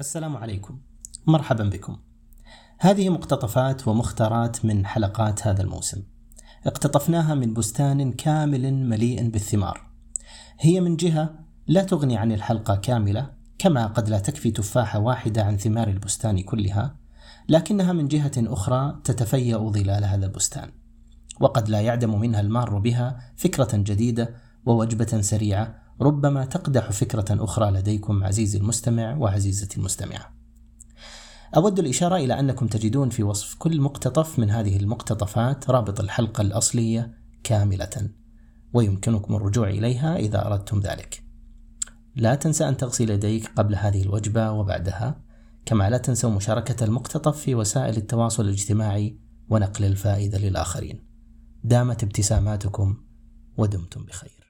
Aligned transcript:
السلام 0.00 0.36
عليكم. 0.36 0.78
مرحبا 1.26 1.64
بكم. 1.64 1.96
هذه 2.78 3.08
مقتطفات 3.08 3.88
ومختارات 3.88 4.64
من 4.64 4.86
حلقات 4.86 5.46
هذا 5.46 5.62
الموسم. 5.62 6.02
اقتطفناها 6.66 7.34
من 7.34 7.54
بستان 7.54 8.12
كامل 8.12 8.74
مليء 8.74 9.28
بالثمار. 9.30 9.86
هي 10.60 10.80
من 10.80 10.96
جهة 10.96 11.34
لا 11.66 11.82
تغني 11.82 12.16
عن 12.16 12.32
الحلقة 12.32 12.76
كاملة 12.76 13.30
كما 13.58 13.86
قد 13.86 14.08
لا 14.08 14.18
تكفي 14.18 14.50
تفاحة 14.50 14.98
واحدة 14.98 15.44
عن 15.44 15.56
ثمار 15.56 15.88
البستان 15.88 16.42
كلها 16.42 16.96
لكنها 17.48 17.92
من 17.92 18.08
جهة 18.08 18.32
أخرى 18.36 19.00
تتفيأ 19.04 19.58
ظلال 19.58 20.04
هذا 20.04 20.26
البستان. 20.26 20.70
وقد 21.40 21.68
لا 21.68 21.80
يعدم 21.80 22.20
منها 22.20 22.40
المار 22.40 22.78
بها 22.78 23.32
فكرة 23.36 23.76
جديدة 23.76 24.34
ووجبة 24.66 25.20
سريعة 25.20 25.83
ربما 26.00 26.44
تقدح 26.44 26.92
فكرة 26.92 27.24
أخرى 27.30 27.70
لديكم 27.70 28.24
عزيزي 28.24 28.58
المستمع 28.58 29.16
وعزيزتي 29.16 29.76
المستمعة. 29.76 30.34
أود 31.56 31.78
الإشارة 31.78 32.16
إلى 32.16 32.40
أنكم 32.40 32.66
تجدون 32.66 33.08
في 33.10 33.22
وصف 33.22 33.54
كل 33.54 33.80
مقتطف 33.80 34.38
من 34.38 34.50
هذه 34.50 34.76
المقتطفات 34.76 35.70
رابط 35.70 36.00
الحلقة 36.00 36.40
الأصلية 36.40 37.14
كاملة، 37.44 38.10
ويمكنكم 38.72 39.34
الرجوع 39.34 39.68
إليها 39.68 40.16
إذا 40.16 40.46
أردتم 40.46 40.80
ذلك. 40.80 41.22
لا 42.16 42.34
تنسى 42.34 42.68
أن 42.68 42.76
تغسل 42.76 43.10
يديك 43.10 43.50
قبل 43.56 43.74
هذه 43.74 44.02
الوجبة 44.02 44.50
وبعدها، 44.50 45.20
كما 45.66 45.90
لا 45.90 45.98
تنسوا 45.98 46.30
مشاركة 46.30 46.84
المقتطف 46.84 47.38
في 47.38 47.54
وسائل 47.54 47.96
التواصل 47.96 48.44
الاجتماعي 48.44 49.18
ونقل 49.48 49.84
الفائدة 49.84 50.38
للآخرين. 50.38 51.06
دامت 51.64 52.02
ابتساماتكم 52.02 52.96
ودمتم 53.56 54.04
بخير. 54.04 54.43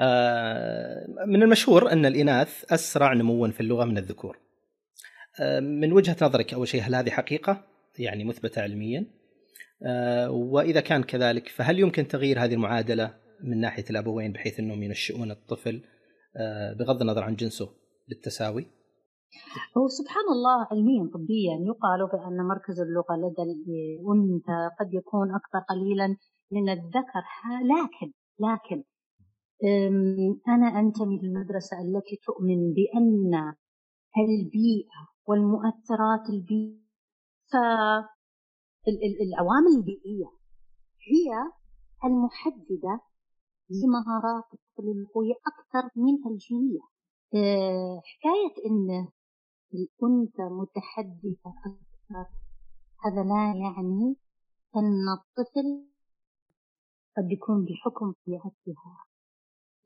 آه، 0.00 1.06
من 1.26 1.42
المشهور 1.42 1.92
أن 1.92 2.06
الإناث 2.06 2.72
أسرع 2.72 3.12
نموا 3.12 3.48
في 3.48 3.60
اللغة 3.60 3.84
من 3.84 3.98
الذكور. 3.98 4.38
آه، 5.40 5.60
من 5.60 5.92
وجهة 5.92 6.16
نظرك 6.22 6.54
أول 6.54 6.68
شيء 6.68 6.82
هل 6.82 6.94
هذه 6.94 7.10
حقيقة؟ 7.10 7.64
يعني 7.98 8.24
مثبتة 8.24 8.62
علميا؟ 8.62 9.06
آه، 9.86 10.30
وإذا 10.30 10.80
كان 10.80 11.02
كذلك 11.02 11.48
فهل 11.48 11.78
يمكن 11.78 12.08
تغيير 12.08 12.44
هذه 12.44 12.54
المعادلة 12.54 13.14
من 13.44 13.60
ناحية 13.60 13.84
الأبوين 13.90 14.32
بحيث 14.32 14.60
أنهم 14.60 14.82
ينشئون 14.82 15.30
الطفل 15.30 15.82
بغض 16.78 17.00
النظر 17.00 17.22
عن 17.22 17.34
جنسه 17.34 17.68
بالتساوي؟ 18.08 18.66
هو 19.76 19.88
سبحان 19.88 20.24
الله 20.32 20.66
علميا 20.70 21.10
طبيا 21.14 21.56
يقال 21.70 22.00
بأن 22.12 22.46
مركز 22.48 22.80
اللغة 22.80 23.16
لدى 23.16 23.42
الأنثى 23.42 24.60
قد 24.80 24.94
يكون 24.94 25.28
أكثر 25.34 25.58
قليلا 25.68 26.16
من 26.50 26.68
الذكر 26.68 27.24
لكن 27.72 28.12
لكن 28.40 28.84
أنا 30.48 30.80
أنتمي 30.80 31.18
للمدرسة 31.18 31.80
التي 31.80 32.16
تؤمن 32.26 32.72
بأن 32.72 33.54
البيئة 34.18 35.08
والمؤثرات 35.26 36.30
البيئية 36.30 36.80
فالعوامل 38.84 39.72
البيئية 39.78 40.30
هي 41.10 41.28
المحددة 42.04 43.00
لمهارات 43.70 44.44
الطفل 44.54 44.88
القوية 45.00 45.34
أكثر 45.34 45.90
من 45.96 46.32
الجينية. 46.32 46.80
أه، 47.34 48.00
حكاية 48.04 48.54
أن 48.70 49.08
الأنثى 49.74 50.42
متحدثة 50.42 51.50
أكثر 51.66 52.26
هذا 53.04 53.22
لا 53.22 53.54
يعني 53.54 54.16
أن 54.76 55.08
الطفل 55.18 55.86
قد 57.16 57.32
يكون 57.32 57.64
بحكم 57.64 58.12
طبيعتها 58.12 59.09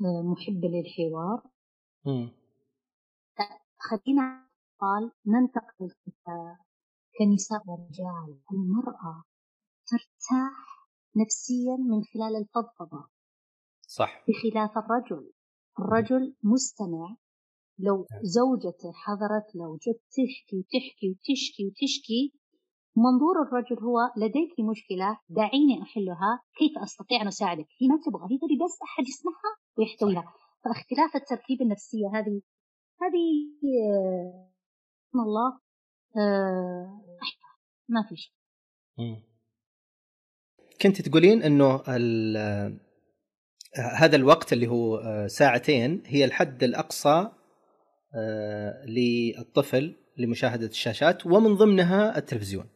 محبة 0.01 0.69
للحوار. 0.69 1.43
خلينا 3.79 4.49
قال 4.81 5.13
ننتقل 5.27 5.91
كنساء 7.19 7.63
ورجال 7.67 8.41
المرأة 8.53 9.25
ترتاح 9.87 10.89
نفسيا 11.17 11.77
من 11.77 12.03
خلال 12.05 12.37
الفضفضة. 12.37 13.09
صح. 13.87 14.25
بخلاف 14.29 14.79
الرجل. 14.79 15.33
الرجل 15.79 16.37
مستمع. 16.43 17.17
لو 17.79 17.97
نعم. 17.97 18.23
زوجته 18.23 18.93
حضرت 18.93 19.55
لو 19.55 19.77
جت 19.77 20.01
تحكي 20.11 20.57
وتحكي 20.59 21.11
وتشكي 21.11 21.67
وتشكي 21.67 22.33
منظور 22.97 23.43
الرجل 23.43 23.79
هو 23.85 23.99
لديك 24.17 24.61
مشكلة 24.71 25.19
دعيني 25.29 25.83
أحلها. 25.83 26.41
كيف 26.59 26.79
أستطيع 26.83 27.23
أن 27.23 27.27
أساعدك؟ 27.27 27.67
هي 27.81 27.89
ما 27.89 27.97
تبغى. 28.07 28.25
هي 28.33 28.39
تبي 28.39 28.65
بس 28.65 28.79
أحد 28.83 29.05
يسمعها؟ 29.09 29.64
ويحتويها 29.79 30.35
فاختلاف 30.65 31.17
التركيب 31.17 31.63
النفسية 31.63 32.07
هذه 32.15 32.43
هذه 33.03 33.27
سبحان 35.07 35.27
الله 35.27 35.61
آه 36.17 37.01
ما 37.89 38.03
في 38.09 38.17
شيء. 38.17 38.33
كنت 40.83 41.03
تقولين 41.03 41.43
إنه 41.43 41.83
هذا 43.77 44.17
الوقت 44.17 44.53
اللي 44.53 44.67
هو 44.67 44.97
آه، 44.97 45.27
ساعتين 45.27 46.03
هي 46.07 46.25
الحد 46.25 46.63
الأقصى 46.63 47.31
آه، 48.17 48.85
للطفل 48.87 49.97
لمشاهدة 50.17 50.67
الشاشات 50.67 51.27
ومن 51.27 51.55
ضمنها 51.55 52.19
التلفزيون. 52.19 52.69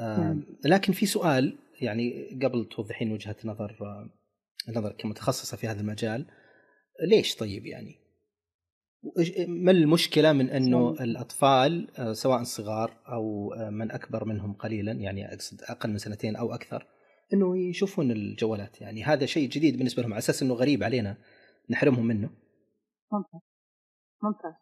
نعم. 0.00 0.46
لكن 0.64 0.92
في 0.92 1.06
سؤال 1.06 1.58
يعني 1.80 2.38
قبل 2.42 2.64
توضحين 2.64 3.12
وجهة 3.12 3.36
نظر 3.44 3.76
نظر 4.76 4.92
كمتخصصة 4.92 5.56
في 5.56 5.68
هذا 5.68 5.80
المجال 5.80 6.26
ليش 7.08 7.36
طيب 7.36 7.66
يعني؟ 7.66 8.08
ما 9.48 9.70
المشكلة 9.70 10.32
من 10.32 10.50
أنه 10.50 10.90
الأطفال 10.90 11.90
آه، 11.98 12.12
سواء 12.12 12.42
صغار 12.42 12.90
أو 13.08 13.52
آه، 13.54 13.70
من 13.70 13.90
أكبر 13.90 14.24
منهم 14.24 14.52
قليلا 14.52 14.92
يعني 14.92 15.34
أقصد 15.34 15.62
أقل 15.62 15.90
من 15.90 15.98
سنتين 15.98 16.36
أو 16.36 16.54
أكثر 16.54 16.86
أنه 17.32 17.58
يشوفون 17.58 18.10
الجوالات 18.10 18.80
يعني 18.80 19.04
هذا 19.04 19.26
شيء 19.26 19.48
جديد 19.48 19.76
بالنسبة 19.76 20.02
لهم 20.02 20.12
على 20.12 20.18
أساس 20.18 20.42
أنه 20.42 20.54
غريب 20.54 20.82
علينا 20.82 21.16
نحرمهم 21.70 22.06
منه. 22.06 22.30
ممتاز 23.12 23.40
ممتاز. 24.22 24.52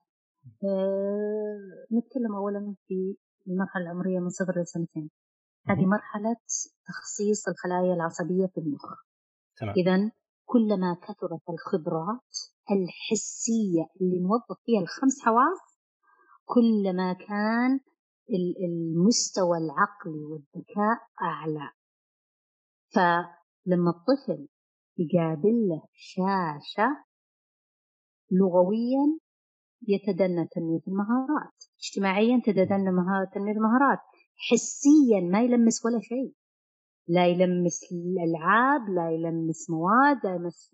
أه 0.64 1.96
نتكلم 1.96 2.34
اولا 2.34 2.74
في 2.88 3.16
المرحلة 3.46 3.82
العمرية 3.82 4.18
من 4.18 4.28
صفر 4.28 4.62
لسنتين. 4.62 5.10
هذه 5.66 5.86
مرحلة 5.86 6.36
تخصيص 6.88 7.48
الخلايا 7.48 7.94
العصبية 7.94 8.46
في 8.46 8.60
المخ. 8.60 9.06
إذا 9.76 10.10
كلما 10.44 10.94
كثرت 11.02 11.50
الخبرات 11.50 12.30
الحسية 12.70 13.86
اللي 14.00 14.20
نوظف 14.20 14.60
فيها 14.64 14.80
الخمس 14.80 15.20
حواس 15.20 15.58
كلما 16.44 17.12
كان 17.12 17.80
المستوى 18.66 19.58
العقلي 19.58 20.24
والذكاء 20.24 20.98
أعلى. 21.22 21.70
فلما 22.94 23.90
الطفل 23.90 24.48
يقابل 24.98 25.68
له 25.68 25.82
شاشة 25.92 27.04
لغويا 28.30 29.18
يتدنى 29.88 30.46
تنمية 30.46 30.80
المهارات. 30.88 31.54
اجتماعيا 31.78 32.40
تتدنى 32.46 32.90
تنمية 33.34 33.52
المهارات. 33.52 33.98
حسيا 34.36 35.20
ما 35.20 35.42
يلمس 35.42 35.84
ولا 35.84 36.00
شيء. 36.00 36.34
لا 37.08 37.26
يلمس 37.26 37.80
الألعاب 37.92 38.88
لا 38.88 39.10
يلمس 39.10 39.70
مواد 39.70 40.26
لا 40.26 40.34
يلمس 40.34 40.72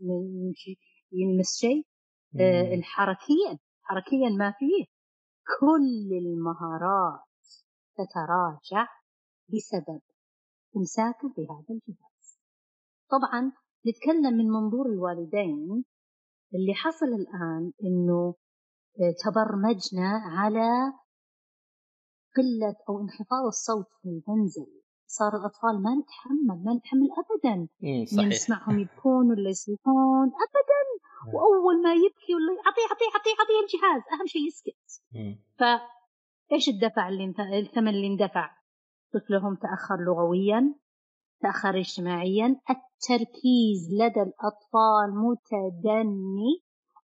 يلمس 1.12 1.58
شيء. 1.60 1.86
آه 2.40 2.74
الحركيا 2.74 3.58
حركيا 3.82 4.28
ما 4.38 4.54
فيه. 4.58 4.84
كل 5.60 6.08
المهارات 6.12 7.20
تتراجع 7.94 8.88
بسبب 9.48 10.00
امساكه 10.76 11.28
بهذا 11.36 11.66
الجهاز. 11.70 12.38
طبعا 13.10 13.52
نتكلم 13.86 14.34
من 14.38 14.50
منظور 14.50 14.86
الوالدين. 14.86 15.84
اللي 16.54 16.74
حصل 16.74 17.06
الآن 17.06 17.72
إنه 17.84 18.34
آه، 19.00 19.14
تبرمجنا 19.24 20.22
على 20.24 20.92
قلة 22.36 22.76
أو 22.88 23.00
انخفاض 23.00 23.44
الصوت 23.46 23.86
في 24.02 24.08
المنزل. 24.08 24.81
صار 25.18 25.36
الأطفال 25.36 25.82
ما 25.82 25.92
نتحمل 26.00 26.64
ما 26.64 26.74
نتحمل 26.74 27.08
ابدا. 27.22 27.68
صحيح. 28.04 28.28
نسمعهم 28.28 28.78
يبكون 28.78 29.30
ولا 29.30 29.50
يصيحون 29.50 30.28
ابدا. 30.46 30.82
وأول 31.34 31.82
ما 31.82 31.92
يبكي 31.94 32.34
ولا 32.34 32.52
أعطيه 32.66 32.86
أعطيه 32.90 33.10
أعطيه 33.16 33.34
أعطيه 33.40 33.58
الجهاز 33.64 34.02
أهم 34.12 34.26
شيء 34.26 34.46
يسكت. 34.46 34.88
ف 35.58 35.62
إيش 36.52 36.68
الدفع 36.68 37.08
اللي 37.08 37.24
انت... 37.24 37.40
الثمن 37.40 37.88
اللي 37.88 38.06
اندفع؟ 38.06 38.50
طفلهم 39.14 39.54
تأخر 39.54 39.96
لغويا 40.06 40.74
تأخر 41.42 41.78
اجتماعيا. 41.78 42.46
التركيز 42.70 43.80
لدى 43.92 44.22
الأطفال 44.28 45.08
متدني 45.24 46.52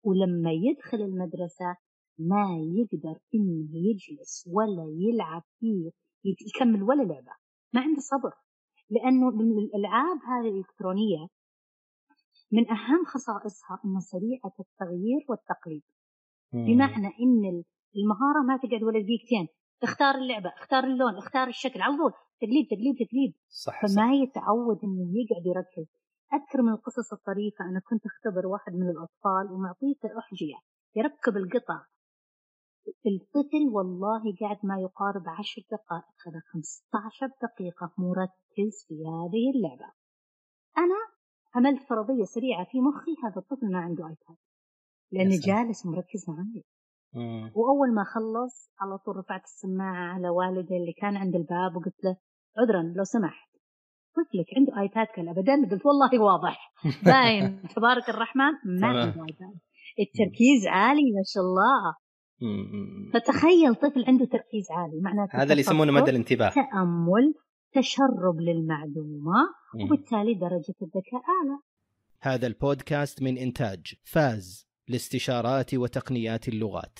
ولما 0.03 0.51
يدخل 0.51 0.97
المدرسة 0.97 1.75
ما 2.19 2.45
يقدر 2.77 3.19
إنه 3.35 3.69
يجلس 3.73 4.49
ولا 4.53 4.85
يلعب 4.97 5.43
فيه 5.59 5.91
يكمل 6.25 6.83
ولا 6.83 7.03
لعبة. 7.03 7.44
ما 7.75 7.81
عنده 7.81 8.01
صبر 8.01 8.33
لأنه 8.89 9.29
الألعاب 9.29 10.17
هذه 10.17 10.49
الإلكترونية 10.49 11.27
من 12.51 12.69
أهم 12.71 13.05
خصائصها 13.05 13.79
انها 13.85 13.99
سريعة 13.99 14.53
التغيير 14.59 15.21
والتقليد. 15.29 15.83
بمعنى 16.53 17.07
إن 17.07 17.63
المهارة 17.95 18.41
ما 18.47 18.57
تقعد 18.57 18.83
ولا 18.83 18.99
دقيقتين. 18.99 19.47
اختار 19.83 20.15
اللعبة 20.15 20.49
اختار 20.49 20.83
اللون 20.83 21.17
اختار 21.17 21.47
الشكل 21.47 21.81
على 21.81 21.97
طول. 21.97 22.11
تقليب 22.41 22.65
تقليب 22.73 22.95
تقليب 23.07 23.33
صح 23.49 23.81
فما 23.81 24.07
صح. 24.07 24.11
يتعود 24.23 24.79
إنه 24.83 25.11
يقعد 25.19 25.45
يركز. 25.45 25.87
أذكر 26.33 26.61
من 26.61 26.73
القصص 26.73 27.13
الطريفة 27.13 27.65
أنا 27.65 27.79
كنت 27.79 28.05
أختبر 28.05 28.47
واحد 28.47 28.73
من 28.73 28.89
الأطفال 28.89 29.51
ومعطيته 29.51 30.19
احجيه 30.19 30.59
يركب 30.95 31.37
القطع. 31.37 31.79
الطفل 32.87 33.69
والله 33.71 34.23
قعد 34.41 34.57
ما 34.63 34.79
يقارب 34.79 35.23
عشر 35.39 35.61
دقائق. 35.71 36.17
هذا 36.27 36.39
15 36.53 37.27
دقيقة 37.27 37.91
مركز 37.97 38.85
في 38.87 38.93
هذه 38.93 39.51
اللعبة. 39.55 39.91
أنا 40.77 40.99
عملت 41.55 41.83
فرضية 41.89 42.23
سريعة 42.23 42.65
في 42.71 42.81
مخي. 42.81 43.11
هذا 43.23 43.37
الطفل 43.37 43.71
ما 43.71 43.79
عنده 43.79 44.03
آيباد 44.03 44.37
لأنه. 45.11 45.39
جالس 45.45 45.85
مركز 45.85 46.25
معي. 46.29 46.63
مم. 47.13 47.51
وأول 47.55 47.93
ما 47.93 48.03
خلص 48.03 48.71
على 48.79 48.97
طول 48.97 49.15
رفعت 49.17 49.43
السماعة 49.43 50.13
على 50.13 50.29
والدي 50.29 50.77
اللي 50.77 50.93
كان 50.93 51.17
عند 51.17 51.35
الباب 51.35 51.75
وقلت 51.75 52.03
له 52.03 52.17
عذرا 52.57 52.93
لو 52.95 53.03
سمحت. 53.03 53.49
طفلك 54.15 54.45
عنده 54.57 54.81
ايباد 54.81 55.07
كان 55.15 55.29
ابدا 55.29 55.53
قلت 55.71 55.85
والله 55.85 56.21
واضح. 56.23 56.73
باين. 57.05 57.61
تبارك 57.75 58.09
الرحمن 58.09 58.51
ما. 58.81 58.87
عنده 58.87 59.03
ايباد 59.05 59.59
التركيز 59.99 60.67
عالي 60.67 61.01
ما 61.11 61.23
شاء 61.25 61.43
الله. 61.43 62.04
فتخيل 63.13 63.75
طفل 63.75 64.05
عنده 64.07 64.25
تركيز 64.25 64.71
عالي 64.71 65.01
معناته 65.01 65.37
هذا 65.37 65.51
اللي 65.51 65.59
يسمونه 65.59 65.91
مدى 65.91 66.11
الانتباه. 66.11 66.49
تأمل 66.49 67.33
تشرب 67.73 68.39
للمعلومة 68.39 69.39
مم. 69.75 69.83
وبالتالي 69.83 70.33
درجة 70.33 70.75
الذكاء 70.81 71.21
أعلى. 71.35 71.59
هذا 72.21 72.47
البودكاست 72.47 73.23
من 73.23 73.37
إنتاج 73.37 73.93
فاز 74.03 74.67
لاستشارات 74.87 75.73
وتقنيات 75.73 76.47
اللغات. 76.47 76.99